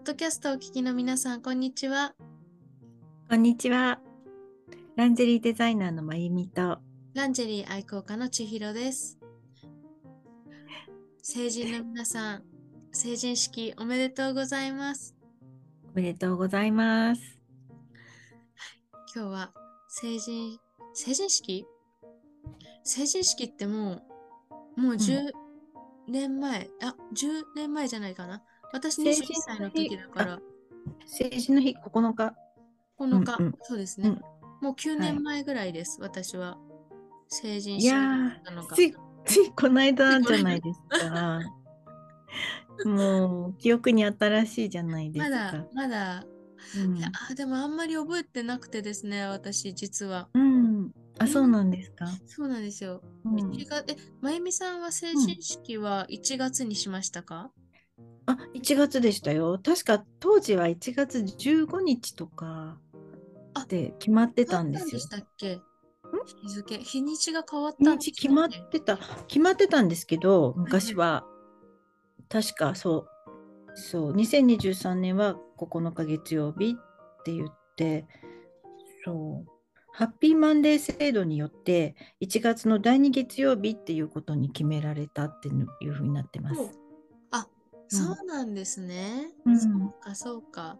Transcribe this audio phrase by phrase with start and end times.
[0.00, 2.14] ッドキャストをお聞きの皆さん、こんにちは。
[3.28, 4.00] こんにちは。
[4.96, 6.78] ランジェリーデザイナーのまゆみと、
[7.12, 9.18] ランジェリー愛好家の千尋です。
[11.20, 12.44] 成人の皆さん、
[12.92, 15.14] 成人式おめでとうございます。
[15.92, 17.20] おめでとうございます。
[19.14, 19.52] 今日は
[19.86, 20.58] 成人、
[20.94, 21.66] 成人式？
[22.84, 24.02] 成人式っても
[24.78, 25.30] う、もう10
[26.08, 28.42] 年前、あ、10年前じゃないかな。
[28.72, 30.40] 私21成人歳の時だから、
[31.06, 32.34] 成人の日9日。
[32.98, 34.08] 9日、うんうんそうですね。
[34.08, 34.20] うん
[34.60, 36.58] もう9年前ぐらいです、私は。
[37.28, 38.74] 成人い式だやったのがー、。
[38.74, 41.40] つい、ついこの間じゃないですか。
[42.84, 46.24] もう、記憶に新しいじゃないですかまだ。、まだ、
[46.76, 50.28] うんあでもあんまり覚えてなくてですね、私実は。
[50.34, 50.92] うん。
[51.18, 52.06] あ、そうなんですか。
[52.26, 53.02] そうなんですよ。
[53.24, 57.50] うん1月え、まゆみさんは成人式は1月にしましたか、
[58.30, 59.58] あ、1月でしたよ。
[59.62, 62.78] 確か当時は1月15日とか
[63.54, 64.90] あで決まってたんですよ。
[64.92, 65.08] でし。
[65.08, 65.60] たっけ？
[66.42, 71.24] 日付、日にちが変わったんで日決まってた、決まってたんですけど、昔は、
[72.28, 73.06] 確かそ
[73.68, 78.06] う、そう、2023年は9日月曜日って言って、
[79.04, 79.50] そう、
[79.92, 85.52] ハッピーマンデー制度によって、1月の第2月曜日っていうことに決められたってい
[85.88, 86.60] うふうになってます。
[87.92, 89.32] あ、そうなんですね。
[89.44, 90.78] うんそうか、そうか。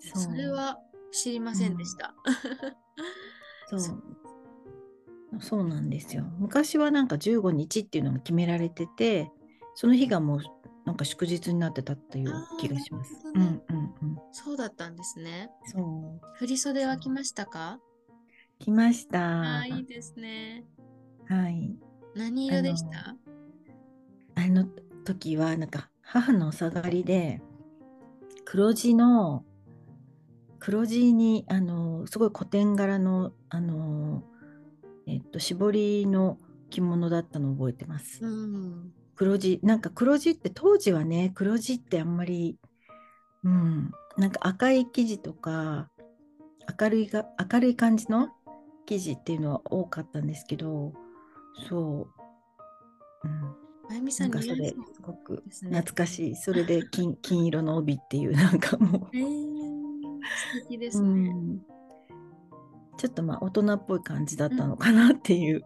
[0.00, 0.78] そうそれは
[1.12, 2.14] 知りませんでした。
[3.68, 4.02] そうそう
[5.40, 6.24] そうなんですよ。
[6.38, 9.30] 昔はなんか15日っていうのが決められてて、
[9.74, 10.40] その日がもう
[10.84, 13.12] なんか祝日になってたっていう気がします。
[13.34, 14.18] うんうんうん。
[14.32, 15.50] そうだったんですね。
[15.66, 16.26] そう。
[16.36, 17.80] 振り袖は来ましたか？
[18.60, 19.20] 来ました。
[19.20, 20.64] ああ、いいですね。
[21.26, 21.76] はい。
[22.14, 23.16] 何色でした？
[24.36, 24.64] あの
[25.04, 27.42] 時はなんか母のお下がりで
[28.46, 29.44] 黒地の
[30.58, 34.22] 黒地にあのすごい古典柄のあの
[35.06, 36.38] えっと絞りの
[36.70, 38.24] 着物だったのを覚えてます。
[38.24, 38.92] うん。
[39.14, 42.58] 黒地なんか黒地って当時はね黒地ってあんまり
[43.44, 45.90] うんなんか赤い生地とか
[46.80, 48.30] 明るいが明るい感じの
[48.86, 50.94] 生地っていうのは多かったんですけど
[51.68, 52.08] そ
[53.24, 56.36] う、うん、まゆみさなんんかそれすごく懐かしい。
[56.36, 61.30] それで金 金色の帯っていうなんかもえー、素敵でう、すね。
[61.30, 61.66] うん、
[62.96, 65.62] ちょっとまあ大人っぽい感じだったのかなっていう、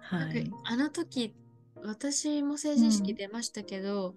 [0.00, 0.34] はい。
[0.34, 1.34] なんかあの時、
[1.82, 4.14] 私も成人式出ましたけど、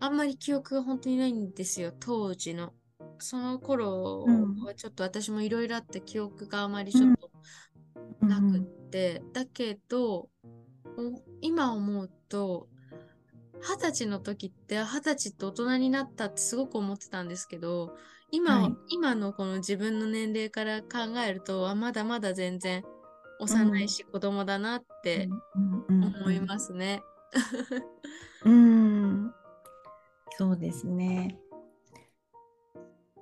[0.00, 2.74] あんまり記憶が本当にないんですよ、当時の。
[3.18, 4.56] その頃うん。
[4.62, 7.30] はちょっと私もいろいろあって記憶があまりちょっと
[8.26, 10.55] なくって、だけど、お
[11.40, 12.68] 今思うと、
[13.60, 17.96] 二十歳の時って二十歳って大人になったってすごく思ってたんですけど、
[18.30, 22.84] 今,、はい今のこの自分の年齢から考えると、あまだまだ全然
[23.40, 25.28] 幼いし子供だなって
[25.88, 27.02] 思いますね。
[28.44, 29.32] うん、
[30.38, 31.38] そうですね。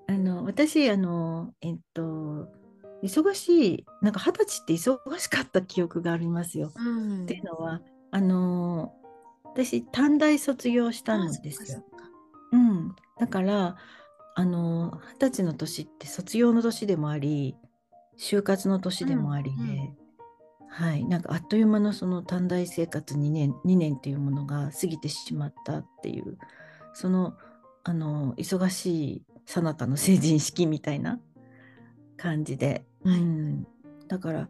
[0.06, 2.48] あの私あのえっと
[3.04, 6.72] 忙しいなんか二十歳って忙しかった記憶がありますよ。
[6.75, 7.22] うん。
[7.25, 8.94] っていうのはあの
[9.44, 11.84] 私短大卒業したんですよ。
[12.53, 13.76] うん、だから
[14.34, 17.56] あの二十歳の年って卒業の年でもあり
[18.19, 19.97] 就活の年でもありで、うんうん。
[20.69, 26.38] はい、なんかあっという間のその短大生活2年 ,2 年っていうものが過ぎてしまったっていう
[26.94, 27.34] その
[27.84, 31.20] あの忙しい最中の成人式みたいな
[32.16, 33.20] 感じで、はい。
[33.20, 33.66] うん、
[34.09, 34.48] だから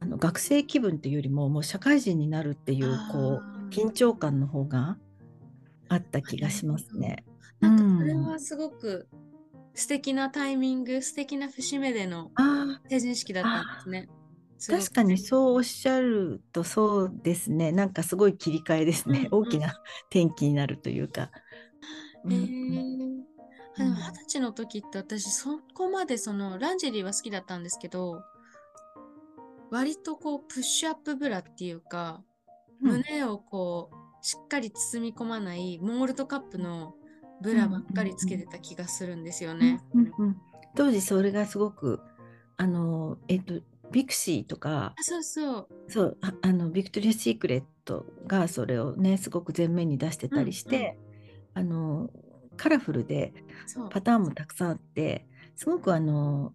[0.00, 4.98] あの学生気分っていうよりももう社会人になるっていうこう緊張感の方が
[5.88, 7.24] あった気がしますね。
[7.60, 9.08] なんかこれはすごく
[9.74, 14.08] 素敵なタイミング、素敵な節目でのあ成人式だったんですね。
[14.66, 17.72] 確かにそうおっしゃるとそうですね。
[17.72, 19.44] なんかすごい切り替えですね、うんうん。
[19.46, 19.68] 大きな
[20.10, 21.30] 転機になるというか。
[22.24, 22.42] うんへうん。
[22.42, 22.89] ー
[23.78, 28.22] 二十歳の時って私そこまでそのランジェリーは好きだったんですけど
[29.70, 32.30] 割とこうプッシュアップブラっていうか、うん
[32.82, 36.94] 胸をこうしっかり包み込まないモールドカップの
[37.42, 39.82] ブラばっかりつけてた気がするんですよね。
[39.94, 40.36] うんうんうん
[40.74, 42.00] 当時それがすごく
[42.56, 45.68] あのえっとビクシーとかあそうそう。
[45.88, 50.96] そうああのビクトリア・シークレットがそれをねすごく前面に出してたりして、
[51.52, 52.08] あの
[52.60, 53.32] カラフルで。
[53.90, 56.52] パターンもたくさんあってすごくあの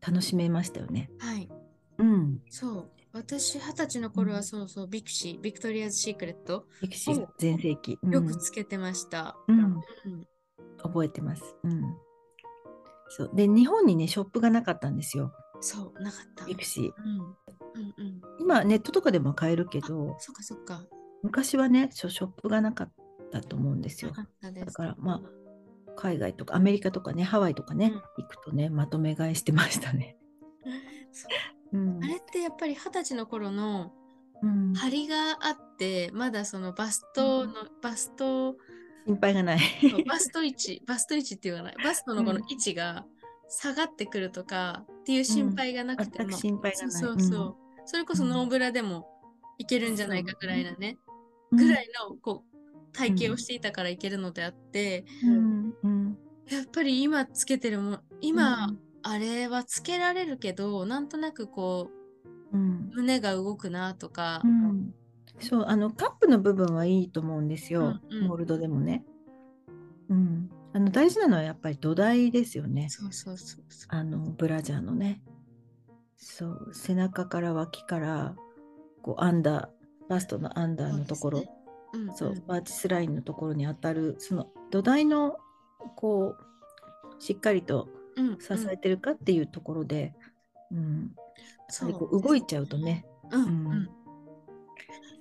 [0.00, 1.10] 楽しめましたよね。
[1.18, 1.48] はい。
[1.98, 2.40] うん。
[2.48, 2.90] そう。
[3.12, 7.98] 私、二十歳の頃はそうそう、ビクシー、ビクトリアズ・シークレット、歴史全盛期。
[8.02, 9.36] うんよくつけてました。
[9.48, 9.82] うんうん
[10.82, 11.42] 覚えてます。
[11.64, 11.82] うん。
[13.10, 16.44] そうで日本にねショップがなかったんですよそう、なかった。
[16.46, 16.84] ビクシー。
[16.84, 17.18] うん。
[17.18, 18.20] うんうん。
[18.40, 20.84] 今ネットとかでも買えるけどそっかそっか。
[21.22, 22.92] 昔はねショショップがなかっ
[23.30, 24.12] たと思うんですよ。
[24.42, 25.38] だからまあ
[25.96, 28.24] 海外とかアメリカとかねハワイとかね、うん。
[28.24, 30.16] 行くとねまとめ買いしてましたね。
[31.12, 31.26] そ
[31.72, 31.78] う。
[31.78, 32.04] うん。
[32.04, 33.92] あれってやっぱり二十歳の頃の
[34.42, 34.72] うん。
[34.74, 38.56] 張りがあって、まだそのバストの、バスト、
[39.06, 39.58] 心配がない。
[40.06, 43.06] バスト位置、 バスト位置っていうかない、バストのこの位置が
[43.48, 46.90] 下がってくるとかっていう心配がなくて、全くまあ心配がない。
[46.90, 48.30] そうそうそう、それこそうん。
[48.30, 49.08] ノーブラでも
[49.58, 50.98] いけるんじゃないかぐらいなね、
[51.50, 51.58] うん。
[51.58, 52.47] ぐらいのこう
[52.92, 55.74] 体型をしていたからいけるのであって、うん。
[55.82, 56.18] うん。
[56.50, 61.88] やっぱり今つけてるもの今、うんあれはつけられるけどなんとなくこ
[62.52, 62.90] うん。
[62.92, 64.92] う胸が動くなとか、うん。
[65.40, 68.26] そうあのカップの部分はいいと思うんですよ、うんうん。
[68.26, 69.04] モールドでもね。
[70.10, 72.88] うん、あの大事なのはやっぱり土台ですよね。
[72.90, 73.86] そうそうそうそう。
[73.88, 75.22] あのブラジャーのね。
[76.16, 78.34] そう背中から脇から
[79.02, 79.68] こうアンダー
[80.08, 81.38] バストのアンダーのところ。
[81.38, 81.57] そ
[81.92, 85.36] うんそう、うんバーチスラインのところに当たるその土台の
[85.96, 90.14] こうしっかりとうん支えてるかっていうところで、
[90.70, 91.14] うん。
[91.68, 92.20] そう。
[92.22, 93.82] 動いちゃうとね、うんううん。
[93.82, 93.88] ん、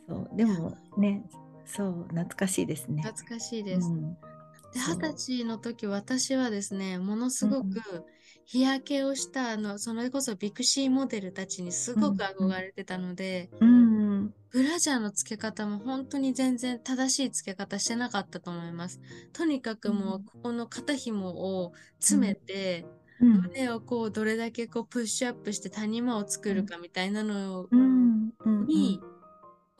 [0.08, 1.24] そうでもね
[1.66, 3.02] そう懐かしいですね。
[3.04, 3.88] 懐かしいです。
[3.88, 4.14] うん。
[4.74, 4.96] でそう。
[4.96, 7.82] 二十歳の時私はですねものすごく
[8.46, 13.87] 日焼けをしたあのそれこそビクシーモデルたちにすごく憧れてたので、うん
[14.50, 19.00] ブラジャーの付け方も本当に全然正しい付け方してなかったと思います。
[19.34, 20.24] とにかくもううん。
[20.24, 22.86] ここの肩紐を詰めて、
[23.20, 23.42] うん。
[23.42, 27.68] 胸をこうどれだけこうプッシュアップして谷間を作るかみたいなの
[28.68, 29.02] に、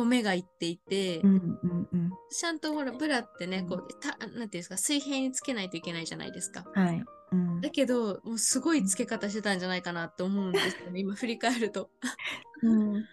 [0.06, 6.66] 目がいっていて、ちゃんとほらブラってね、うんこうたなんていうんですか水平につけないといけないじゃないですか。
[6.74, 7.04] はい。
[7.32, 7.62] うん。
[7.62, 11.90] だけどもうすごいつけ方してたんじゃないかなって思うんですよね今振り返ると。
[12.62, 13.06] うん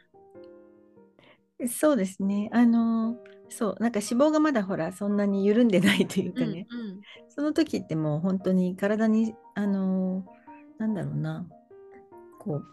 [1.68, 2.50] そうですね。
[2.52, 3.16] あの
[3.48, 6.80] そうなんか脂肪がまだほらそんなに緩んでないというかね、うん。
[6.80, 10.24] うんその時ってもう本当に体にあの
[10.78, 11.46] なんだろうな。
[12.38, 12.64] こう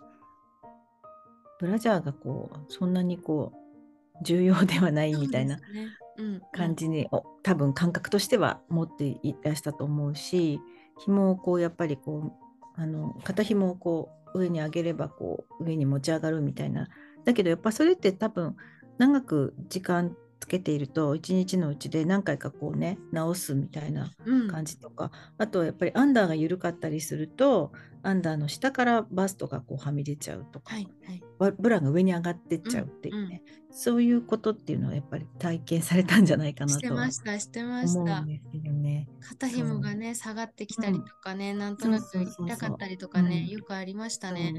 [1.60, 5.98] ブラジャーがこうそんなにこう重要ではないみたいなそうですね。
[6.18, 6.42] うん。
[6.52, 10.60] 感じに、お多分感覚としては持っていらしたと思うし
[11.00, 12.34] 紐をこうやっぱりこ
[12.78, 16.88] うあの肩紐をこう上に上げればこう上に持ち上がるみたいな
[17.26, 18.56] だけどやっぱそれって多分
[18.98, 27.72] 長く時間つけていると一日のうちで何回かこうね直すみたいなうん感じとか、あとはやっぱりアンダーが緩かったりすると
[28.04, 31.24] アンダーの下からバストがこうはみ出ちゃうとか、はいはい。
[31.38, 38.28] バブラが上に上がってっちゃうっていうね、そういうことっていうのはやっぱり体験されたんじゃないかなしてとはましたしてました思うん。
[38.28, 39.08] ですけどね。
[39.22, 44.54] 肩紐がね下がってきたりとかね、なんとなく痛かったりとかね、うんよくありましたね。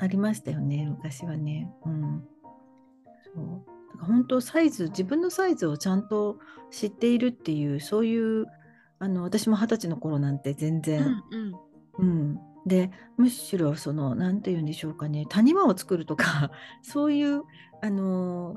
[0.00, 1.70] ありましたよね昔はね。
[1.84, 2.24] うん、
[3.34, 3.62] そう。
[3.92, 6.38] だから本当サイズ自分のサイズをちゃんと
[6.70, 8.46] 知っているっていうそういう
[8.98, 11.54] あの私も二十歳の頃なんて全うん然、うん。
[11.98, 12.40] うん。
[12.66, 16.50] でむしろその何て言うんでしょうかね谷間を作るとか
[16.82, 17.42] そういう
[17.82, 18.56] あの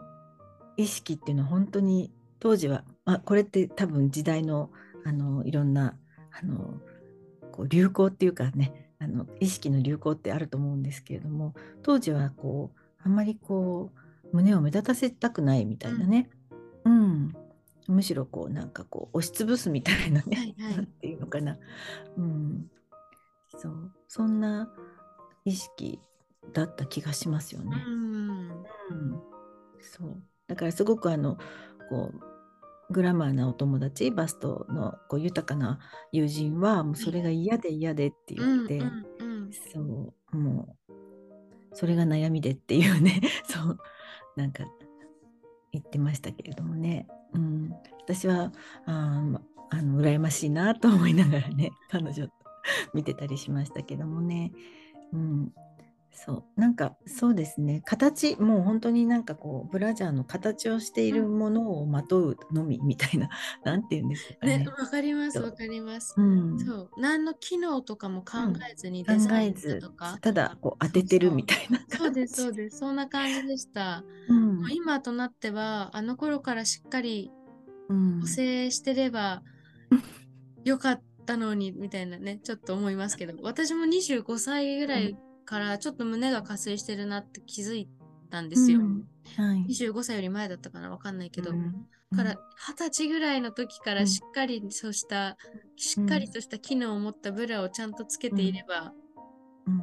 [0.76, 4.70] 意識っていうのは本当に当時は、あ、これって多分時代の
[5.06, 5.98] あのいろんな
[6.32, 6.82] あの
[7.52, 16.30] こう流行っていうかねあの意識の流行ってあると思うんですけれども当時はこうあんまりこう胸を目立たせたくないみたいなね、
[16.86, 17.36] うん。
[17.88, 20.76] むしろこうなんかこう押しつぶすみたいなね、はいはい。
[20.78, 21.58] なんていうのかな、
[22.18, 22.72] うん、
[23.58, 23.92] そう。
[24.08, 24.70] そんな
[25.46, 26.00] 意識
[26.54, 27.84] だった気がしますよね。
[27.86, 28.50] うん。
[28.50, 29.22] うん、
[29.82, 30.24] そう。
[30.48, 31.38] だからすごくあの
[31.90, 32.33] こう
[32.90, 35.80] グラマーなお友達バストのこう豊かな
[36.12, 39.80] 友人はもうそれが嫌で嫌でって言って、うんうんそ
[40.34, 40.94] うもう
[41.74, 43.22] それが悩みでっていうね。
[43.46, 43.78] そう
[44.36, 44.64] なんか
[45.72, 48.52] 言ってましたけれどもね、うん、私は
[48.86, 49.24] あ
[49.70, 52.34] あの羨ましいなと思いながらね彼女と
[52.94, 54.52] 見てたりしましたけどもね、
[55.12, 55.54] うん、
[56.14, 63.30] そうなんかそうですね形もう本当になんかこうブラジャーの形をしているものをまとうのみみたいな、
[63.64, 64.60] なんて言うんですかね。
[64.60, 66.14] ね、わかりますそうわかります。
[66.18, 68.38] うん、そう、何の機能とかも考
[68.72, 70.18] えずに考デザインえずとか。
[70.22, 71.84] ただこう当ててるみたいな。
[71.90, 72.78] そうですそうです。
[72.78, 74.04] そんな感じでした。
[74.30, 77.32] うんもう今となってはあの頃からしっかり
[77.90, 79.44] うん補正してれば
[80.64, 88.80] よかったのにみたいなねちょっと思いますけど私も25歳ぐらいからちょっと胸が下垂してるなって気づいったんですよ。
[88.80, 89.04] うん。
[89.38, 89.66] はい。
[89.70, 91.52] 25歳より前だったかなわかんないけど。
[91.52, 91.88] うん。
[92.12, 92.36] だから
[92.68, 93.98] 二十歳ぐらいの時かうん。
[93.98, 95.38] らしっかりとした、
[95.76, 98.94] しっかりとした機能を持ったブラをちゃんとつけていれば、
[99.66, 99.80] うん。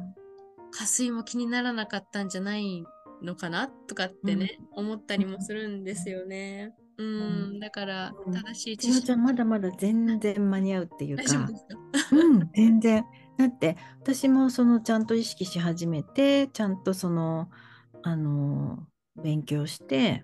[0.71, 2.83] 下水も気にならなかったんじゃない
[3.21, 6.73] のかなとかってね、思ったりもするんですよね。
[6.97, 7.09] うん、う
[7.55, 7.59] ん。
[7.59, 8.33] だからうん。
[8.33, 11.23] 正しい知千代ちゃ識んまだまだ全然間に合うっていうか？
[12.13, 13.05] うん、全然。
[13.41, 17.49] だって私もそのちゃんと意識し始めてちゃんとその
[18.03, 20.23] あの勉強して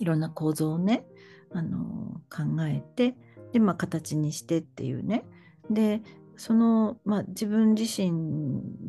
[0.00, 1.04] いろんな構造をね
[1.52, 3.14] あの考えて
[3.52, 5.24] で、まあ、形にしてっていうね。
[5.70, 6.02] で
[6.36, 8.10] その、まあ、自分自身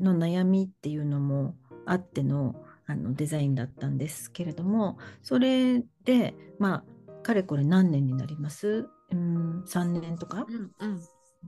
[0.01, 1.55] の悩みっていうのも
[1.85, 2.55] あっての
[2.87, 8.89] あのデザインだったんですけれどもそれでまあかれこれ何年になります？
[9.11, 10.47] うん3年とか？
[10.49, 11.01] うんうん。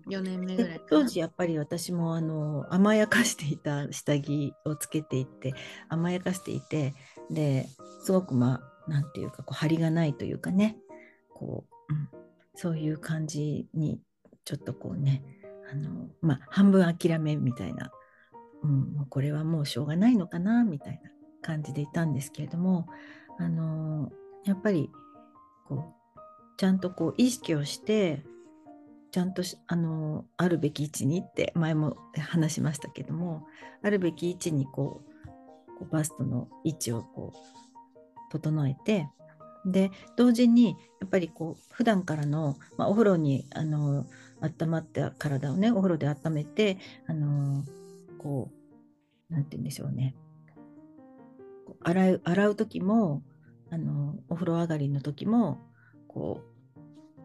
[0.07, 0.81] 4年目ぐらい。
[0.89, 5.53] 当時やっぱり私もあの甘やかしていた下着をつけていて
[5.89, 6.93] 甘やかしていて
[7.29, 7.67] で
[8.03, 10.77] すごくまあなんていうかこう張りがないというかね
[11.33, 12.09] こう、うん、
[12.55, 13.99] そういう感じに
[14.43, 15.23] ちょっとこうね
[15.71, 17.91] あのまあ半分諦めみたいな、
[18.63, 21.09] うん、これはもうしょうがないのかなみたいな
[21.41, 22.87] 感じでいたんですけれども
[23.39, 24.11] あの
[24.45, 24.91] やっぱり
[25.67, 26.19] こう
[26.57, 28.23] ちゃんとこう意識をして
[29.15, 33.48] ちゃんとあのあるべき位置にって前も話しましたけども
[33.81, 35.27] あるべき位置にこう
[35.79, 39.07] こうバストの位置をこう整えて
[39.65, 44.05] で同時にやっぱりこう普段からの、まあ、お風呂にあの
[44.41, 47.63] 温まった体をねお風呂で温めてあの
[48.17, 48.51] こ
[49.31, 50.13] うなんて言うんでしょうね。
[51.86, 53.24] 洗う洗う時も
[53.72, 55.62] あのお風呂上がりの時も
[56.10, 56.41] こ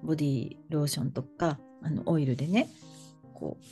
[0.04, 2.68] うボディローションとかあのオイルでね
[3.34, 3.64] こう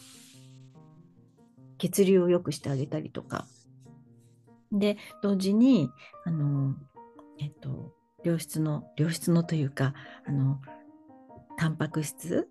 [1.79, 3.47] 血流を良くしてあげたりとか。
[4.71, 5.91] で同時に
[6.27, 6.75] あの
[7.39, 9.95] えっと良質の良質のというか
[10.27, 10.61] あの
[11.57, 12.51] タンパク質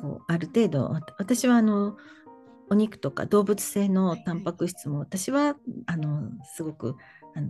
[0.00, 1.96] こうある程度わ私はあの
[2.70, 5.56] お肉とか動物性のタンパク質も私は
[5.86, 6.96] あのすごく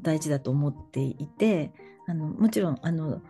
[0.03, 1.73] 大事だと思っていて
[2.07, 3.23] あのもちろんあの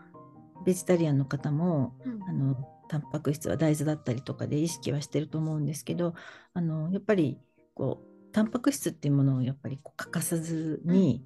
[0.65, 2.23] ベジタリアンの方もうん。
[2.25, 2.57] あの
[2.91, 6.15] タンパク質は大豆だったりとかで意識はしてると思うんですけど
[6.55, 7.39] あのやっぱり
[7.73, 11.25] こうタンパク質っていうものをやっぱりこう欠かさずに、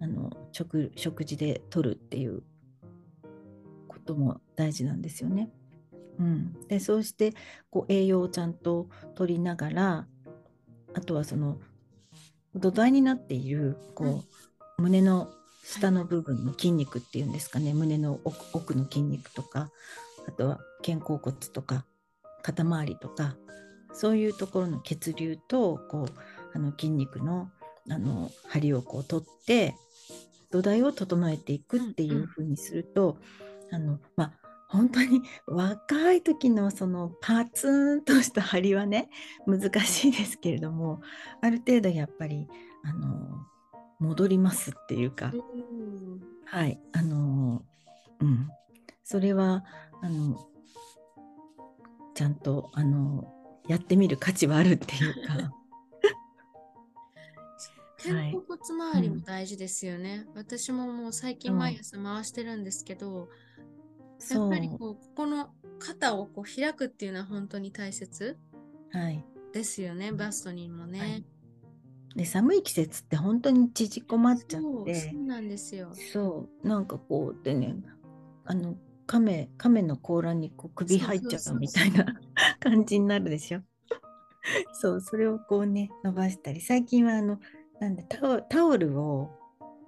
[0.00, 2.42] あの食食事で取るっていう
[3.88, 5.50] ことも大事なんですよね。
[6.18, 7.34] うん、でそうして
[7.70, 10.06] こう栄養をちゃんと取りながら
[10.94, 11.58] あとはその
[12.54, 14.24] 土台になっているこ
[14.78, 15.30] う、胸の
[15.62, 17.74] 下の部分の筋肉っていうんですかね。
[17.74, 19.70] 胸の奥奥の筋肉とか
[20.26, 21.84] あとは肩甲骨とか
[22.42, 23.36] 肩周りとか
[23.92, 26.12] そういうところの血流とこう
[26.54, 27.50] あの筋肉の
[27.90, 29.74] あの張りをこう取って
[30.50, 33.16] 土台を整えていくっていう風にすると、
[33.72, 34.32] あのまあ
[34.68, 39.10] 本当に 若い時のそのパツンとした張りはね
[39.46, 41.00] 難しいですけれども
[41.40, 42.46] ある程度やっぱり
[42.84, 43.46] あの
[43.98, 46.20] 戻りますっていうか、うん。
[46.44, 48.48] はい、あのーうん、
[49.02, 49.64] それは
[50.02, 50.38] あの
[52.22, 53.34] ちゃんとあの
[53.66, 55.52] やってみる価値はあるっていうか、
[57.98, 58.60] 肩甲骨
[58.92, 60.28] 周りも大事ですよね。
[60.36, 63.28] 私ももう最近うん毎朝回してるんですけど、
[64.30, 64.48] やそう。
[64.50, 65.50] っぱりこうここの
[65.80, 68.38] 肩をこう開くっていうのは本当に大切
[68.92, 71.00] はい、ですよね、バストにもね。
[71.00, 71.24] はい。
[72.14, 75.90] で寒い季節って本当に縮こまっちゃそうってそうなんですよ。
[76.12, 76.68] そう。
[76.68, 77.74] なんかこうでね
[78.44, 82.06] あの亀亀の甲羅にこう首入っちゃそうみたいな
[82.60, 83.60] 感じになるでしょ。
[84.72, 86.60] そうそれをこうね伸ばしたり。
[86.60, 87.38] 最近はあの
[87.80, 89.30] なんでタオタオルを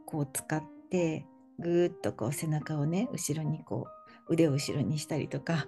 [0.07, 1.27] こう使って
[1.59, 3.87] ぐーっとこう背中をね後ろにこ
[4.29, 5.67] う腕を後ろにしたりとか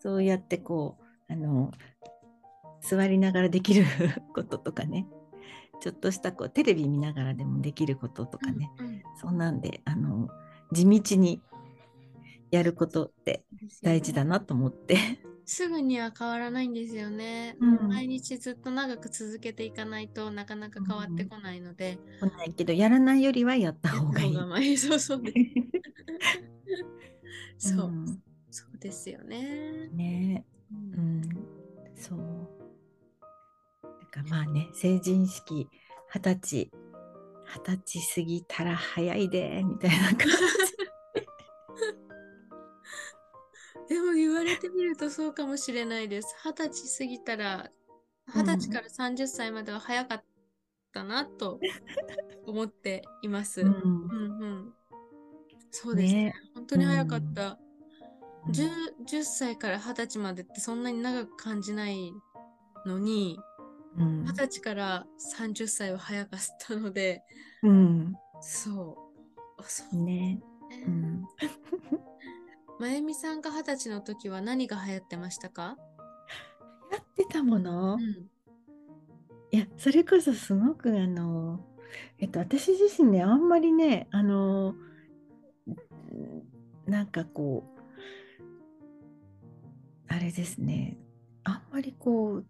[0.00, 0.96] そうやってこ
[1.28, 1.72] うあの
[2.80, 3.84] 座りながらできる
[4.34, 5.06] こととかね。
[5.80, 9.02] ちょっとしたこうテレビ見ながらでもできることとかね、うんうん。
[9.20, 10.28] そんなんであの
[10.72, 11.42] 地道に
[12.54, 13.44] やることって
[13.82, 14.96] 大事だなと思って。
[15.46, 17.56] すぐには変わらないんですよね。
[17.60, 21.98] うん毎日ずっと長く続けていかないとなかなか変わってこないので。
[22.20, 24.78] 来ないけどやらないよりはやった方がいい。
[24.78, 25.32] そうそうで
[27.58, 27.68] す。
[27.74, 29.88] そう、んそうですよね。
[29.92, 31.22] ねううんん、
[31.96, 32.18] そう。
[33.82, 35.68] だからまあね成人式
[36.14, 36.70] 二十歳
[37.66, 40.83] 二十歳過ぎたら早いでみたいな感じ。
[43.88, 46.34] でも言われてみるとそうかもしれないです。
[46.44, 47.70] 二十歳過ぎたら、
[48.34, 50.24] 二十歳から30歳までは早かっ
[50.94, 51.58] ったなと
[52.46, 53.62] 思っています。
[53.62, 54.72] ううんんうん、
[55.72, 56.24] そうですね。
[56.26, 56.34] ね。
[56.54, 57.58] 本当に早かった。
[58.46, 58.52] うん。
[58.52, 58.70] 10,
[59.08, 62.12] 10歳から20歳までってそんなに長く感じない
[62.86, 63.38] のに
[63.98, 64.24] うん。
[64.24, 67.22] 20歳から30歳は早かったので
[67.62, 68.14] うん。
[68.40, 69.12] そ
[69.58, 69.62] う。
[69.62, 69.96] あそう。
[69.96, 70.42] ね、ね。
[70.86, 71.24] うん、
[72.78, 75.76] まゆみさんが20歳の時は何が流行ってましたか、
[76.90, 78.00] やってたもの、うん、
[79.50, 81.60] いやそれこそすごくあの
[82.18, 84.74] えっと私自身ねあんまりねあの
[86.86, 87.82] なんかこう
[90.08, 90.96] あれですね
[91.44, 92.46] あんまりこう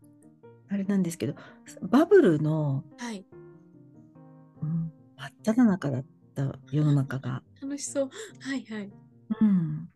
[0.71, 1.35] あれなんですけど
[1.83, 3.25] バブルの、はい。
[4.63, 6.05] うん、真っ只中だっ
[6.35, 8.11] た世の中が、楽しそう。
[8.41, 8.91] はいはい。
[9.41, 9.89] うん、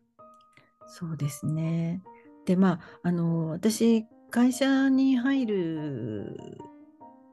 [0.89, 2.03] そうですね。
[2.47, 6.59] でまああの私会社に入る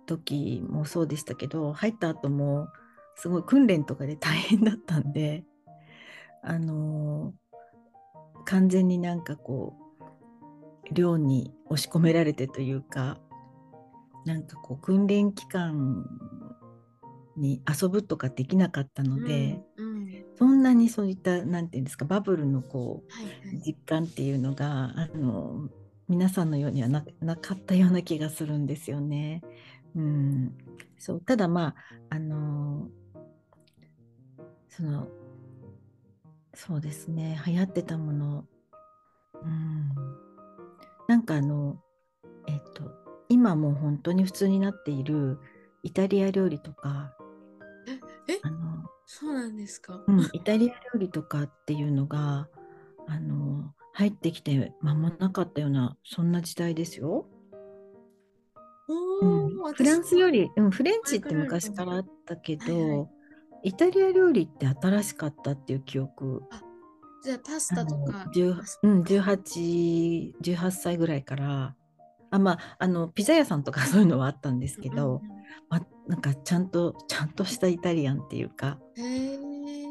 [0.05, 2.67] 時もそうでしたけど入った後も
[3.15, 5.43] すごい訓練とかで大変だったんで
[6.43, 7.33] あの
[8.45, 9.75] 完全になんかこ
[10.91, 13.17] う寮に押し込められてというか
[14.25, 16.05] なんかこう訓練期間
[17.37, 19.84] に遊ぶとかできなかったので、うん
[20.37, 23.61] そんなにそういったなんていうんですかバブルのこはいはうい。
[23.65, 25.69] 実感っていうのがあの
[26.07, 29.41] 皆さんのようにはななかったような気がするんですよね。
[29.95, 30.57] うん、
[30.97, 31.75] そうただまあ
[32.09, 32.89] あの
[34.67, 35.07] その
[36.53, 38.45] そうですね流行ってたもの、
[39.41, 39.95] うん、
[41.07, 41.81] なんかあの
[42.47, 42.91] えっと
[43.29, 45.39] 今もう本当に普通になっている
[45.83, 47.15] イタリア料理とか
[48.27, 48.39] ええ？
[48.43, 52.47] あのそうなんですか、うん、イタリア料理とかっていうのが
[53.07, 57.27] あの入ってきて間もなかったようなそんな時代ですよ。
[58.87, 63.05] おうんフランス料理、うん、フレンチって昔からあったけど、はいは
[63.63, 63.69] い。
[63.69, 66.43] イタリア料理って新しかったっていう記憶。
[67.23, 71.75] じゃあパスタとかあの10うん、18, 18歳ぐらいから
[72.29, 78.79] あまああのピザ屋さんとかそういうのはあったんですけど、うんうんまあ、なんかちゃんとちゃんとしたイタリアンっていうか、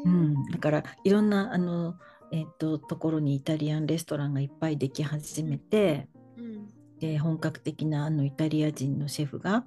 [0.05, 0.45] うん。
[0.51, 1.95] だからいろんなあの、
[2.31, 6.67] えっとところにイタリアンレストランがいっぱいでき始めてうん。
[6.99, 9.65] で本格的なあのイタリア人のシェフが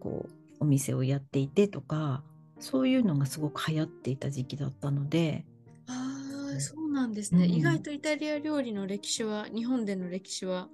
[0.00, 2.22] こうお店をやっていてとか
[2.58, 5.44] そういうのがすごく流行っていた時期だったので、
[5.88, 7.50] ああそうなんですね、うん。
[7.50, 10.68] 意外とイタリア料理の歴史は日本での歴史は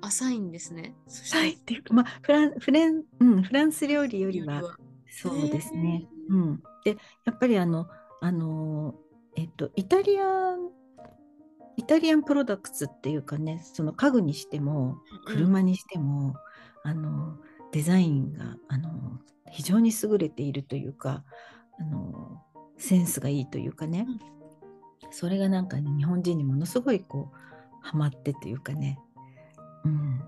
[0.00, 0.94] 浅いんですね。
[1.06, 4.76] そしてはいっていうかまあフランフレン、うん、フランス料理よりはよ
[5.10, 6.06] そうですね。
[6.28, 7.86] うん、でやっぱりあの
[8.20, 8.94] あの
[9.36, 10.70] えっとイタリアン
[11.76, 16.34] イタリアンプロダクツっていうかねその家具にしても車にしても、
[16.84, 17.36] あの
[17.72, 19.18] デザインがあの
[19.50, 21.24] 非常に優れているというか
[21.80, 22.40] あの
[22.78, 24.06] センスがいいというかね、
[25.10, 27.36] それがなんかね日本人にものすごいこう
[27.80, 28.98] ハマってというかね、
[29.84, 30.20] うん、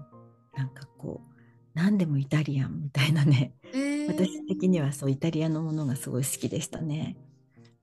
[0.56, 1.36] なんかこう
[1.74, 3.54] 何でもイタリアンみたいなね。
[3.74, 4.06] えー。
[4.08, 7.16] 私的にはそうイタリアのものがすごい好きでしたね。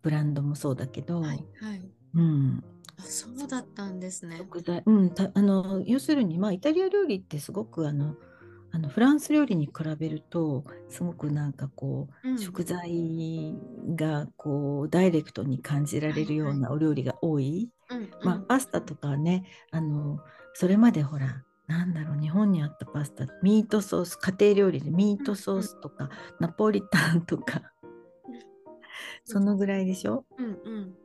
[0.01, 1.81] ブランドもそうだけど、はいはい。
[2.15, 2.63] うん、
[2.97, 4.37] あそうだったんですね。
[4.37, 8.15] 食材、うん、たあの要するにまあイタリア料理ってすごくあの
[8.71, 12.39] あのフランス料理に比べるとすごくなんかこう、うん。
[12.39, 13.55] 食材
[13.95, 18.09] がこうダイレクトに感じられるようなお料理が多い、うんうん。
[18.23, 20.17] まあ、パスタとかねあの
[20.55, 23.25] それまでほらなんだろう日本にあったパスタ。
[23.41, 24.17] ミートソース。
[24.17, 27.73] 家庭料理でミートソースとか、ナポリタンとか。
[29.23, 30.25] そのぐらいでしょ？
[30.37, 30.49] うんう
[30.81, 30.95] ん。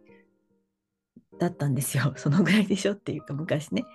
[1.38, 2.12] だったんですよ。
[2.18, 2.94] そのぐらいでしょ？
[2.94, 3.82] っていうか昔ね。
[3.82, 3.88] だ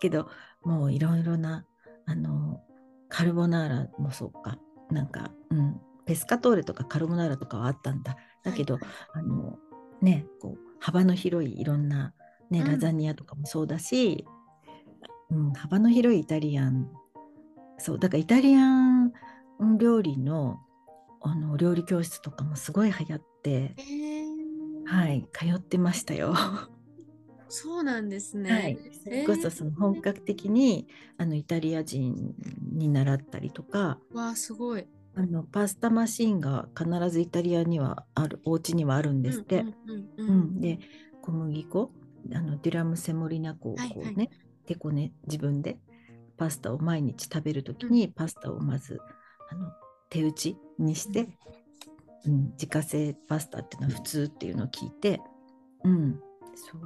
[0.00, 0.28] けど
[0.62, 1.66] もういろいろな
[2.06, 2.62] あの
[3.08, 4.58] カルボナーラもそうか。
[4.90, 8.16] なんか、うん、ペスカトーレとかカルボナーラとかはあったんだ。
[8.42, 8.92] だけど、はいはい。
[9.12, 9.58] あの
[10.00, 12.14] ねこう幅の広いいろんな、
[12.50, 12.66] ね、うん。
[12.66, 14.24] ラザニアとかもそうだし、
[15.30, 16.90] うん幅の広いイタリアン
[17.78, 19.12] そうだからイタリアン
[19.78, 20.60] 料理の
[21.22, 26.34] あの料理教室とかもすごい流行って、えーはい、通ってましたよ。
[27.48, 28.52] そうなんですね。
[28.52, 30.86] はい、それこそその本格的に
[31.16, 32.34] あのイタリア人
[32.72, 34.86] に習ったりとかわあすごい。
[35.14, 39.64] あのパスタマシンが必ずイタリアにはあるお家にはあるんですって。
[40.16, 40.78] うんで
[41.22, 41.90] 小麦粉
[42.32, 44.30] あのデュラムセモリナ粉をこうね、はいはい
[44.66, 45.78] 手こね自分で
[46.36, 49.00] パスタを毎日食べるときにパスタをまず
[49.50, 49.70] あの
[50.10, 51.28] 手打ちにして、
[52.26, 55.20] うん、自家製パスタっていうのは普通っていうのを聞いて、
[55.84, 56.20] うん、
[56.54, 56.80] そう。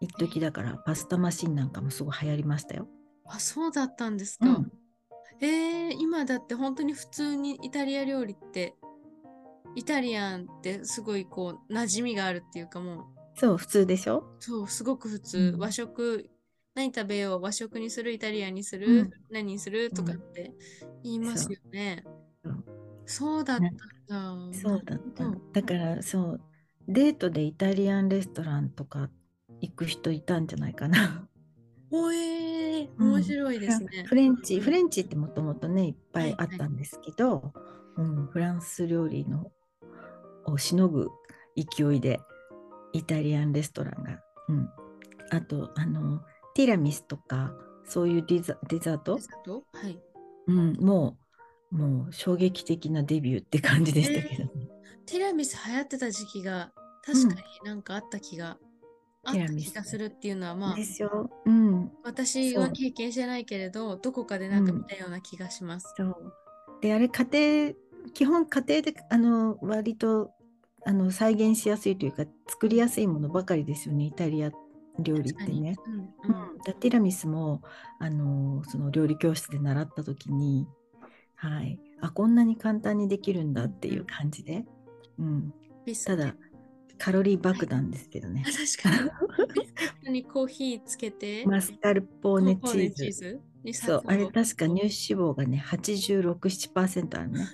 [0.00, 2.86] 一時だからパスタマシンなんかもすごい流行りましたよ。
[3.26, 4.46] あそうだったんですか。
[4.46, 4.72] うん、
[5.40, 8.74] えー、今だって本当に普通にイタリア料理って
[9.76, 13.04] イタリアンってすごいこう馴染みがあるっていうかもう。
[13.36, 14.24] そう普通でしょ？
[14.40, 15.60] そうすごく普通、うん。
[15.60, 16.30] 和食
[16.74, 20.52] 何食べよう和食にするイタリアンにする、うん何にするとかって
[21.02, 22.04] 言いますよね。
[22.44, 22.64] そう
[23.06, 23.58] そうだっ
[24.08, 24.58] たんだ。
[24.58, 24.98] そうだっ
[25.52, 26.40] ただからそう
[26.88, 29.08] デートでイタリアンレストランとか
[29.60, 31.28] 行く人いたんじゃないかな。
[31.90, 34.04] おえー、うん面白いですね。
[34.06, 37.52] フレンチフレンチってもともとねいっぱいあったんですけど、
[37.96, 39.52] うん、フランス料理の
[40.46, 41.10] をしのぐ
[41.56, 42.20] 勢いで
[42.92, 44.68] イタリアンレストランが、うん、
[45.30, 46.20] あとあの
[46.54, 47.52] ティラミスとか
[47.84, 49.16] そういうデザデザート？
[49.16, 49.64] デ、ザート？
[49.72, 49.98] はい。
[50.46, 51.16] うん、も
[51.72, 54.44] うもう衝撃的なデビューって感じでしたけど。
[54.44, 54.68] ね。
[55.06, 56.70] ティラミス流行ってた時期が
[57.04, 58.56] 確かになんかあった気が、
[59.24, 65.92] あった気がするっていうのはまあでしょ、うん、私は経験してないけれどどこかでなんか見たような気がします。
[65.96, 66.32] そう。
[66.80, 70.30] であれ家庭基本家庭であの割と
[70.86, 74.04] あの再現しやすいというか作りやすいものばかりですよね。
[74.04, 74.50] イタリア
[74.98, 75.76] 料理ってね。
[75.86, 77.62] うんううんん、だティラミスも
[77.98, 80.66] あのその料理教室で習った時に、
[81.34, 84.64] はい、あこんなに簡単にできるんだっていう感じで、
[85.18, 85.54] うん、
[86.04, 86.34] ただ
[86.98, 88.50] カロリー爆弾ですけどねあ。
[88.50, 89.04] 確か
[90.04, 90.12] に。
[90.12, 93.10] にコーヒーつけて、マスカルポーネコチーズ。
[93.10, 97.46] ズにそう、あれ確か乳脂肪がね、86、7%あるね。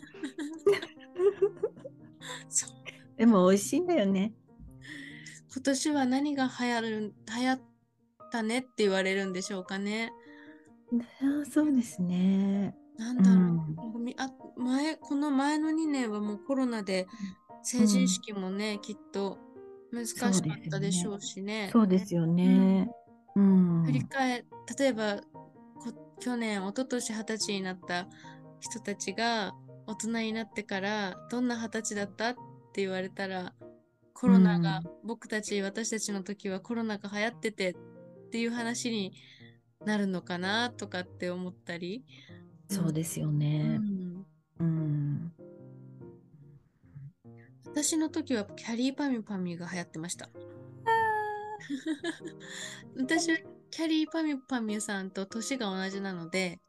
[3.17, 4.33] でも美味しいんだよね。
[5.53, 7.61] 今年は何が流行る流行っ
[8.31, 10.13] たねって言われるんでしょうかね。
[11.21, 12.75] あそうですね。
[12.97, 13.39] なんだろう。
[13.39, 13.71] うん
[14.17, 17.07] あ前この前の2年はもうコロナで
[17.63, 19.39] 成人式もね、きっと
[19.93, 20.33] 難しかっ
[20.71, 21.71] たでしょうしね。
[21.73, 22.91] そうですよね。
[23.37, 23.85] うん。
[23.85, 24.45] 振り返
[24.79, 25.17] 例えば
[25.79, 28.07] こ去年一昨年二十歳になった
[28.61, 29.53] 人たちが
[29.87, 32.35] 大人になってからどんな二十歳だったっ
[32.73, 33.55] て言われたら
[34.13, 37.75] コロナが、僕たち私たちの時はコロナが流行ってて
[38.31, 39.13] っていう話に
[39.85, 42.05] なるのかなとかって思ったり、
[42.69, 43.79] そうですようね。
[43.79, 44.25] ん、
[44.61, 45.33] うん。
[47.67, 50.31] 私の時はキャリーパミュパミュが流行ってました。
[52.97, 53.39] 私は
[53.73, 56.61] キャリーパミュパミュさんと年が同じなので、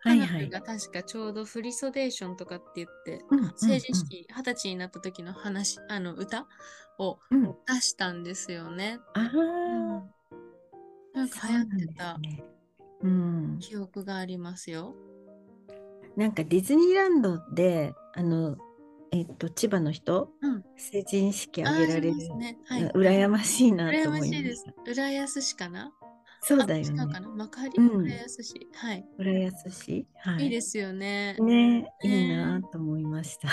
[0.00, 0.48] はいはい。
[0.48, 6.46] が確かちょうどフリソデーションとかって言って、うんうんうん成人式二十歳になった時の話、あの歌
[6.98, 7.54] をうん。
[7.66, 8.98] 出したんですよね。
[9.12, 10.21] ああ。
[11.14, 12.44] なんか流行ってたそうなんですね。
[13.02, 13.58] うん。
[13.60, 14.94] 記憶がありますよ。
[16.16, 18.56] なんかディズニーランドで、あの、
[19.12, 22.58] えっと、千葉の人、うん成人式あげられるね。
[22.64, 22.88] はい。
[22.88, 24.72] 羨ましいなと羨思いましましいですた。。
[24.90, 25.92] 浦安市かな？
[26.40, 26.90] そうだよね。
[26.92, 28.66] な幕張、うん浦安市。
[28.74, 29.06] はい。
[29.18, 30.06] 浦安市？
[30.16, 30.44] はい。
[30.44, 31.36] いいですよね。
[31.38, 33.48] ね、いねいなと思いました。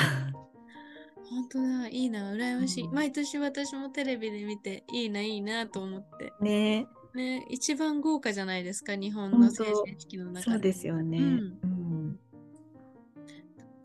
[1.29, 2.85] 本当だ、いいな、羨ましい。
[2.85, 6.33] うん毎年私もテレビで見て、いいな、いいなと思って。
[6.41, 11.17] ね、ね、一番豪華じゃないですか、日本の本成当人式の中そうですよね。
[11.17, 11.69] ううん
[12.09, 12.19] ん。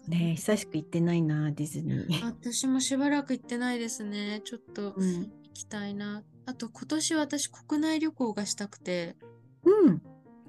[0.08, 2.24] ね、久しく行ってないな、ディズニー。
[2.24, 4.42] 私もしばらく行ってないですね。
[4.44, 5.22] ちょっとうん。
[5.22, 6.22] 行きたいな。
[6.46, 9.16] あと今年私国内旅行がしたくて、
[9.64, 10.02] うん。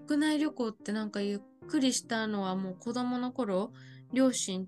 [0.08, 3.72] 国内旅行ってなんかゆっくりしたのはもう子供の頃、
[4.12, 4.68] 両親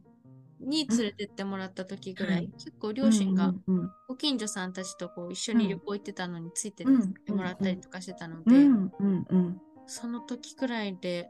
[0.60, 2.50] に連れてってもらった時ぐらい、はい。
[2.58, 7.04] 結構両親がうんうんご近所さんたちとこう一緒に旅行行ってたのについてうん。
[7.04, 9.62] ってもらったりとかしてたのうで、んうんうん。
[9.86, 11.30] その時くらいで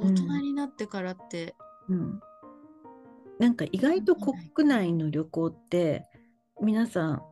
[0.00, 1.54] うん大人になってからって、
[1.88, 2.20] うん。
[3.38, 6.06] なんか意外と国内の旅行って
[6.62, 7.22] 皆さん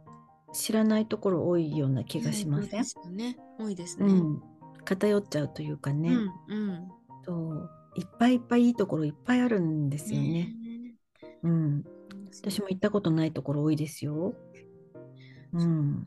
[0.55, 2.71] 知らないところ多いような気がしません？
[2.71, 3.37] 多いで、すよね。
[3.59, 4.07] 多いですね。
[4.07, 4.43] うん、
[4.85, 6.11] 偏っちゃうというかね、
[6.49, 6.89] うんうん。
[7.27, 7.71] そう。
[7.97, 10.55] いっぱいいっぱいいいところいっぱいあるんですよね。
[11.43, 11.85] うん、
[12.33, 14.35] 私も行ったことないところ多いですよ。
[15.53, 16.05] うん、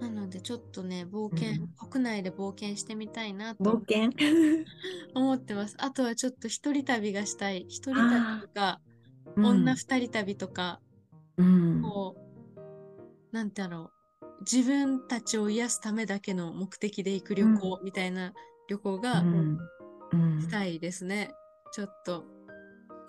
[0.00, 4.10] なのでちょっとね、冒険、国内で冒険してみたいな冒と険？
[5.14, 5.76] 思ってます。
[5.78, 7.66] あとはちょっと一人旅がしたい。
[7.68, 8.80] 一人旅とか、
[9.36, 9.44] うん。
[9.46, 10.80] 女二人旅とか、
[11.36, 11.82] うん。
[11.82, 18.32] こう、なんだろう、自分たちを癒すためだけの目的で行く旅行みたいな
[18.68, 19.58] 旅行がうん。
[20.12, 20.40] うん。
[20.40, 21.30] したいですね。
[21.72, 22.24] ちょっと、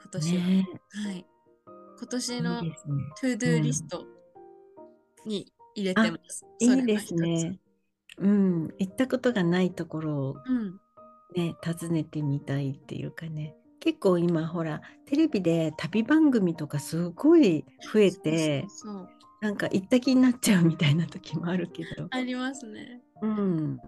[0.01, 0.43] 今年は。
[0.43, 0.67] ね
[1.03, 1.25] はい。
[1.97, 3.03] 今年のですね。
[3.21, 4.05] To Do リスト
[5.25, 6.45] に入れてます。
[6.59, 7.59] いいですね。
[8.17, 10.79] うん、行ったことがないところをうん。
[11.35, 13.55] ね、訪ねてみたいっていうかね。
[13.79, 19.09] 結構今ほらテレビで旅番組とかすごい増えてそう
[19.41, 23.01] なんか行った気になっちゃうみたいな時もあるけど、ありますね。
[23.21, 23.79] うん、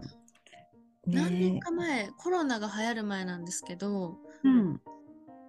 [1.04, 4.80] 何年ねか前、コロナが流行る前なんですけど、うん。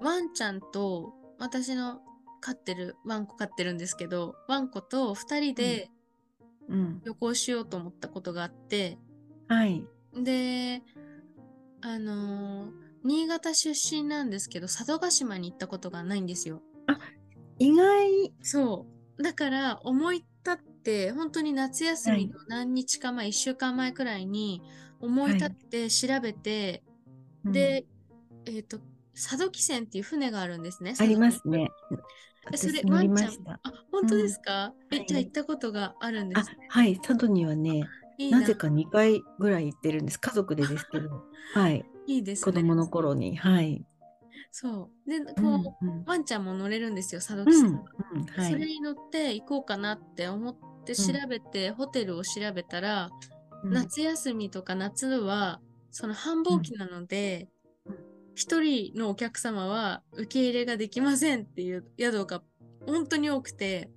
[0.01, 2.01] ワンちゃんと私の
[2.39, 5.89] 飼ってるワンコ飼ってるんですけどワンコと2人で
[6.69, 7.01] うん。
[7.03, 8.97] 旅行しようと思ったことがあって、
[9.47, 9.83] はい。
[10.15, 10.83] で
[11.81, 16.61] あのー新潟出身なんですけど佐渡島に行ったことがないんですよ。
[17.57, 18.33] 意外。
[18.41, 18.85] そ
[19.17, 24.61] うだから思い立って本当に夏休みの何日か前、1週間前くらいに
[24.99, 26.83] 思い立って調べて、
[27.45, 27.85] で、
[28.45, 28.79] えっ、と
[29.13, 30.93] 佐渡汽船っていう船があるんですね。
[30.99, 31.69] ありますね。
[32.51, 33.31] でそれワンちゃん。
[33.63, 36.97] あ本当ですか、えはいじゃあ行ったことがあるんであすね。、はい。
[36.97, 37.87] 佐渡にはね、
[38.31, 40.19] なぜか2回ぐらい行ってるんです。
[40.19, 41.09] 家族でですけど。
[41.53, 41.85] はい。
[42.07, 42.51] いいですね。
[42.51, 43.35] 子供の頃に。
[43.35, 43.85] はい。
[44.51, 45.09] そう。
[45.09, 47.65] で、こうんう、うんワンちゃんも乗れるんですよ、佐渡うん。
[47.67, 48.51] うんはい。
[48.51, 53.09] それに乗って行こうかなって思って調べて、ホテルを調べたら、
[53.63, 55.59] うん夏休みとか夏は、
[55.91, 57.49] その繁忙期なので
[58.29, 62.41] うん、一、人のお客様は受け入れができませんっていう宿が
[62.85, 63.89] 本当に多くて、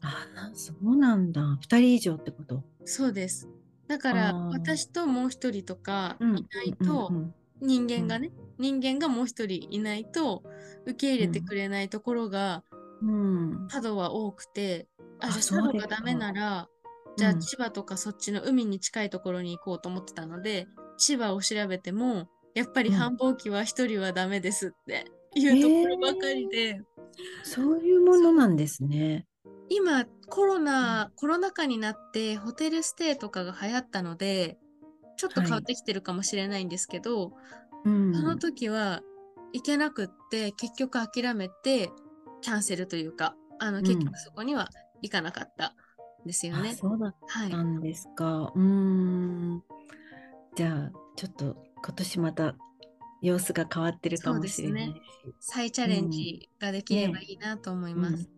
[0.00, 1.40] あ、そうなんだ。
[1.40, 2.62] 2人以上ってこと？
[2.84, 3.48] そうです。
[3.86, 6.32] だから私ともう一人とかいうん。
[6.34, 10.42] ないと、うんうん人間がね、人間がもう一人いないと
[10.84, 12.64] 受け入れてくれないところが
[13.00, 13.68] うん。
[13.68, 14.88] 佐渡は多くて、
[15.20, 15.88] あ、あじゃあそうですか。
[15.88, 16.68] 佐渡がダメなら、
[17.16, 20.66] じゃあうん千葉とかそっちの海に近いところに行こうと思ってたので、
[20.98, 26.80] 千葉を調べても、やっぱりうん繁忙期は一人はダメですっていうところばかりで、
[27.42, 29.26] そういうものなんですね。
[29.68, 34.58] 今コロナ、コロナ禍になってホテルステイとかが流行ったので、
[35.16, 37.32] ちょっと変わってきてるかもしれないんですけど、
[37.84, 38.14] うん。
[38.14, 39.02] その時は
[39.52, 41.90] 行けなくって結局諦めて
[42.40, 44.68] キャンセルというかあのん結局そこには
[45.02, 45.74] 行かなかった
[46.24, 46.74] んですよあね。
[46.74, 48.52] そうだっはいた、んですか。
[48.54, 49.62] うーん。
[50.54, 52.54] じゃあ、ちょっと今年また
[53.20, 54.94] 様子が変わってるかもしれないし。
[55.40, 58.28] 再チャレンジができればいいなと思います。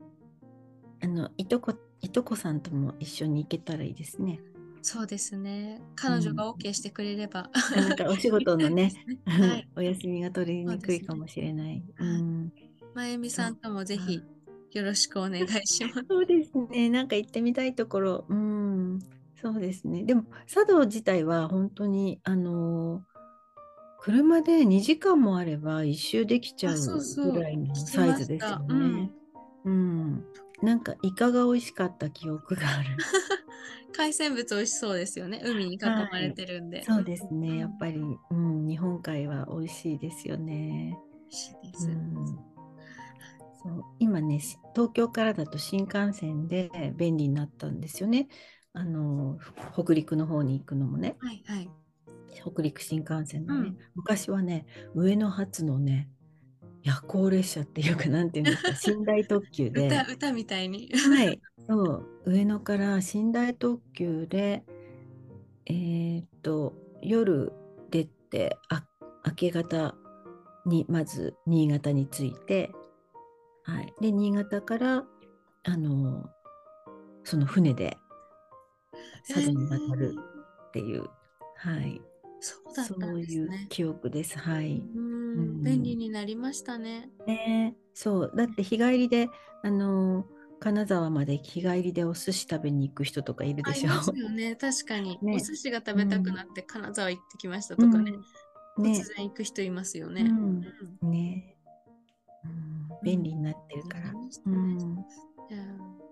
[1.02, 4.40] あの、いとこ、いとこさんとも一緒に行けたらいいですね。
[4.82, 5.80] そうですね。
[5.94, 7.50] 彼女が OK してくれれば。
[7.74, 8.92] なんかお仕事のね
[9.24, 9.68] はい。
[9.76, 11.82] お休みが取りにくいかもしれない。
[11.98, 12.52] そうん
[12.94, 14.22] まゆみさんともぜひ
[14.72, 16.04] よろしくお願いします。
[16.08, 16.90] そうですね。
[16.90, 18.24] なんか行ってみたいところ。
[18.28, 18.98] うん。
[19.34, 20.04] そうですね。
[20.04, 23.13] でも、佐渡自体は本当に、あのー
[24.04, 29.10] 車で2時間もあれば一周できちゃうぐらいのサイズですよね。
[29.64, 30.24] うん。
[30.60, 32.96] なんかイカが美味しかった記憶がある。
[33.96, 35.40] 海鮮物美味しそうですよね。
[35.42, 36.82] 海に囲まれてるんで。
[36.82, 37.48] そうですね。
[37.54, 40.98] んやっぱり、うん、日本海は美味しいですよね。
[41.22, 41.88] 美味しいです。
[41.88, 42.38] うん
[43.62, 48.28] そう今ねし東京からだと新幹線で便利になったんですよね。
[48.74, 49.38] あの
[49.72, 51.70] 北陸の方に行くのもねはいはい。
[52.40, 53.78] 北陸新幹線のね、うん。
[53.94, 56.08] 昔はね上野発のね
[56.82, 60.90] 夜行列車っていうかなんていうんですか寝台特急で、 歌歌みたいに。
[60.92, 62.06] はい、そう。
[62.26, 64.64] 上野から寝台特急で
[65.66, 67.52] えーっと夜
[67.90, 68.84] 出てあ
[69.26, 69.94] 明け方
[70.66, 72.70] にまず新潟に着いて、
[73.62, 75.04] はい、で新潟から
[75.64, 76.28] あの
[77.22, 77.96] その船で
[79.26, 80.14] 佐渡に渡る
[80.68, 81.04] っていう、
[81.56, 82.00] はい、
[82.44, 83.66] そうだったそうんいうですね。
[83.70, 84.38] 記憶です。
[84.38, 84.82] はい。
[84.94, 87.08] うんうん便利になりましたね。
[87.26, 89.28] ねえそうだって日帰りで
[89.62, 90.26] あの
[90.60, 94.56] 金沢まで日帰りでお寿司食べに行く人とかいるでしょありますよね。
[94.56, 98.12] 確かに、ねお寿司が食べたくなって金沢行ってきましたとかね。
[98.76, 100.22] うんね突然行く人いますよね。
[100.22, 100.66] うん
[101.02, 101.56] うんね、
[102.44, 104.10] うん、便利になってるから。
[104.10, 104.96] うん、
[105.48, 106.04] じゃあ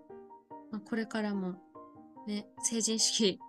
[0.71, 1.55] まあ、これからも
[2.25, 3.39] ね、成人式、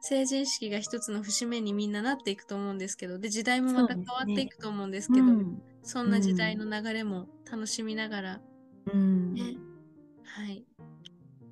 [0.00, 5.62] 成人式が一つの節目にみんななっていくと思うんですけど、で、時代もまた変わっていくと思うんですけど、うん。
[5.82, 8.40] そんな時代の流れも楽しみながら、
[8.92, 9.34] うん。
[9.34, 9.56] ね、
[10.24, 10.64] はい。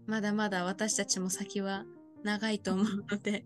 [0.07, 1.85] まだまだ私たちも先は
[2.23, 3.45] 長いと思うので、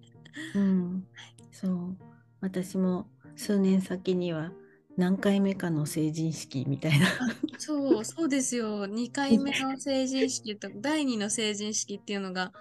[0.55, 1.07] うん、
[1.53, 1.97] そう。
[2.41, 4.53] 私も数年先には
[4.97, 7.07] 何回目かの成人式みたいな。
[7.59, 8.87] そう、そうですよ。
[8.87, 12.53] 2回目の成人式と第2の成人式っていうのが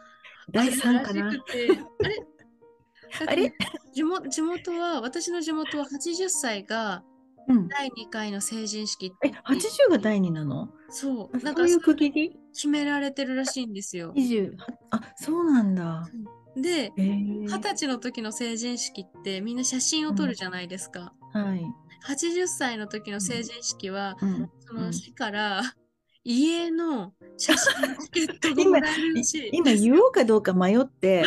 [0.52, 1.30] 第3かな。
[1.30, 1.40] あれ？
[3.28, 3.54] あれ？
[3.94, 7.04] 地元地元は、私の地元は80歳が
[7.48, 9.28] うん、第2回の成人式って。
[9.28, 10.70] え80が第2なの？
[10.90, 12.40] そう、なんかそういう区切り？
[12.54, 14.14] 決められてるらしいんですよ。
[14.16, 14.54] 20
[14.92, 16.10] あそうなんだ。
[16.56, 21.14] で、二十歳の時の成人式ってみんな写真を撮るじゃないですか。
[21.34, 21.66] はい。
[22.08, 24.50] 80歳の時の成人式は、うん。
[24.62, 25.62] その市から
[26.26, 29.50] 家の写真チケットもらえるらしい。
[29.54, 31.24] 今言おうかどうか迷って、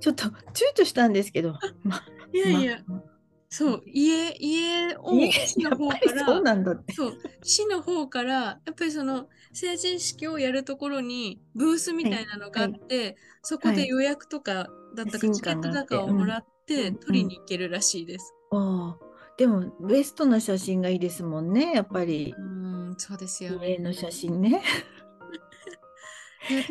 [0.00, 0.32] ちょっと躊
[0.76, 3.02] 躇したんですけど、まいやいや、ま
[3.50, 6.92] そう家家をえ市の方からそうなんだって。
[6.92, 18.34] そう市の方からやっぱりその成人式をやるところにブースみたいなのがあって、そこで予約とかだったか、写真チケットだ館があってかをもらってうん取りに行けるらしいです。
[18.50, 19.04] ああ
[19.38, 22.42] でもベストな写真がいいですもんねやっぱりう。
[22.42, 23.72] ん、そうですよね。
[23.72, 24.62] 家の写真ね。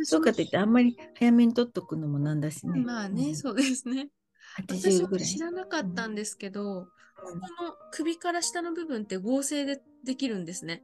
[0.03, 2.80] そうかといってあんまり早めに撮っとくのもなんだしね。
[2.82, 4.10] まあね、うんそうですね。
[4.58, 5.17] 私80も。
[5.17, 10.84] 知らなかったんですけど、うんこの首から下の部分って合成でできるんですね。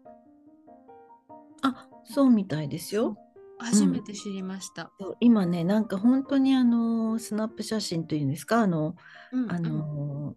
[1.62, 3.18] あそうみたいですよ。
[3.60, 4.92] 初めて知りました。
[5.00, 8.96] そう今ねなんか本当にあのスナップ写真というんですかあの、
[9.32, 10.36] あうんうんの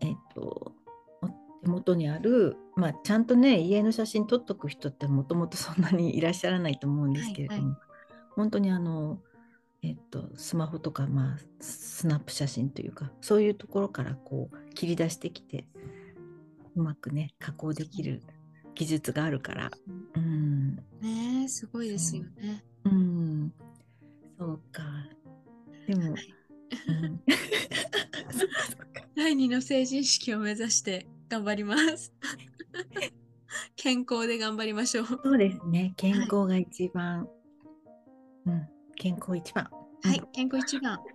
[0.00, 0.75] えっとお
[1.66, 7.76] 手元にあるまあちゃんとね家の写真撮っとく人ってもともとそんなにいらっしゃらないと思うんですけれども、はい
[8.36, 9.18] 本当にあの
[9.82, 15.66] えっとスマホとかまあスナップ写真というかそういうところからこう切り出してきて
[16.76, 18.22] うまくね加工できる
[18.74, 19.70] 技術があるから。
[20.16, 20.76] うん。
[21.00, 22.62] ねえ、すごいですよね。
[22.84, 22.88] う。
[22.90, 23.52] ん。
[24.38, 24.82] そうか。
[25.86, 26.14] でも、うん、
[29.16, 32.12] 第二の成人式を目指して頑張ります。
[33.76, 35.06] 健康で頑張りましょう。
[35.06, 37.28] そうですね健康が一番、
[38.46, 39.68] うん健康一番
[40.02, 40.98] はい、健康一番。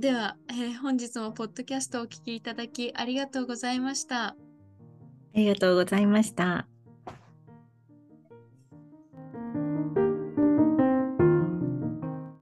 [0.00, 4.28] では、えー本日もポッドキャストをお聞きいただきありがとうございました。
[4.28, 4.36] あ
[5.34, 6.66] りがとうございました。